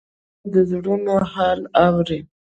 غوږونه 0.03 0.49
د 0.53 0.55
زړونو 0.69 1.15
حال 1.31 1.59
اوري 1.85 2.19